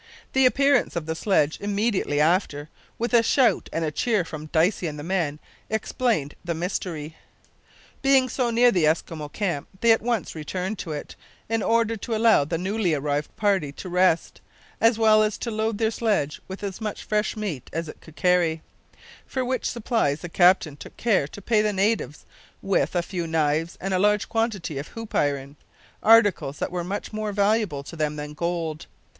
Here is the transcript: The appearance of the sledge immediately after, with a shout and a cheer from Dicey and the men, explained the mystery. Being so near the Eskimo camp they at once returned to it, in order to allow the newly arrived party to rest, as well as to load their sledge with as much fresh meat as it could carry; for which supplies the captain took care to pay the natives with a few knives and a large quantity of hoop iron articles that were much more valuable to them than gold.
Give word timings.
The 0.33 0.47
appearance 0.47 0.95
of 0.95 1.05
the 1.05 1.13
sledge 1.13 1.59
immediately 1.61 2.19
after, 2.19 2.69
with 2.97 3.13
a 3.13 3.21
shout 3.21 3.69
and 3.71 3.85
a 3.85 3.91
cheer 3.91 4.25
from 4.25 4.47
Dicey 4.47 4.87
and 4.87 4.97
the 4.97 5.03
men, 5.03 5.37
explained 5.69 6.33
the 6.43 6.55
mystery. 6.55 7.17
Being 8.01 8.27
so 8.27 8.49
near 8.49 8.71
the 8.71 8.85
Eskimo 8.85 9.31
camp 9.31 9.67
they 9.79 9.91
at 9.91 10.01
once 10.01 10.33
returned 10.33 10.79
to 10.79 10.91
it, 10.91 11.15
in 11.49 11.61
order 11.61 11.95
to 11.97 12.15
allow 12.15 12.43
the 12.43 12.57
newly 12.57 12.95
arrived 12.95 13.35
party 13.35 13.71
to 13.73 13.89
rest, 13.89 14.41
as 14.81 14.97
well 14.97 15.21
as 15.21 15.37
to 15.37 15.51
load 15.51 15.77
their 15.77 15.91
sledge 15.91 16.41
with 16.47 16.63
as 16.63 16.81
much 16.81 17.03
fresh 17.03 17.37
meat 17.37 17.69
as 17.71 17.87
it 17.87 18.01
could 18.01 18.15
carry; 18.15 18.63
for 19.27 19.45
which 19.45 19.69
supplies 19.69 20.21
the 20.21 20.29
captain 20.29 20.75
took 20.75 20.97
care 20.97 21.27
to 21.27 21.43
pay 21.43 21.61
the 21.61 21.71
natives 21.71 22.25
with 22.63 22.95
a 22.95 23.03
few 23.03 23.27
knives 23.27 23.77
and 23.79 23.93
a 23.93 23.99
large 23.99 24.27
quantity 24.27 24.79
of 24.79 24.87
hoop 24.87 25.13
iron 25.13 25.57
articles 26.01 26.57
that 26.57 26.71
were 26.71 26.83
much 26.83 27.13
more 27.13 27.31
valuable 27.31 27.83
to 27.83 27.95
them 27.95 28.15
than 28.15 28.33
gold. 28.33 28.87